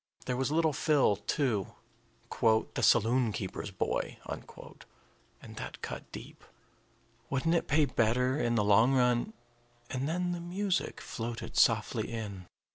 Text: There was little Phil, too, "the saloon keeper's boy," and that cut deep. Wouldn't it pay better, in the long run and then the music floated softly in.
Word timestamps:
There 0.25 0.35
was 0.35 0.49
little 0.51 0.73
Phil, 0.73 1.15
too, 1.17 1.75
"the 2.39 2.81
saloon 2.81 3.31
keeper's 3.31 3.69
boy," 3.69 4.17
and 4.27 4.43
that 5.57 5.81
cut 5.83 6.11
deep. 6.11 6.43
Wouldn't 7.29 7.53
it 7.53 7.67
pay 7.67 7.85
better, 7.85 8.35
in 8.39 8.55
the 8.55 8.63
long 8.63 8.93
run 8.95 9.33
and 9.91 10.09
then 10.09 10.31
the 10.31 10.41
music 10.41 11.01
floated 11.01 11.55
softly 11.55 12.11
in. 12.11 12.47